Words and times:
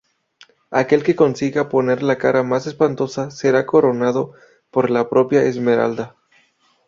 Aquel 0.79 1.03
que 1.07 1.13
consiga 1.15 1.63
poner 1.73 2.01
la 2.01 2.17
cara 2.17 2.41
más 2.41 2.65
espantosa 2.65 3.29
será 3.29 3.67
coronado 3.67 4.33
por 4.71 4.89
la 4.89 5.07
propia 5.11 5.43
Esmeralda. 5.43 6.15